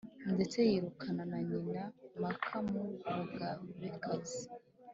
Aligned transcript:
Ndetse 0.35 0.57
yirukana 0.69 1.23
na 1.31 1.39
nyina 1.47 1.83
Māka 2.21 2.57
mu 2.69 2.81
bugabekazi 2.89 4.41